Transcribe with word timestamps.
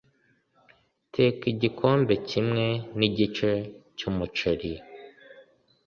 Teka 1.13 1.43
igikombe 1.53 2.13
kimwe 2.29 2.65
nigice 2.97 3.49
cyumuceri. 3.97 4.71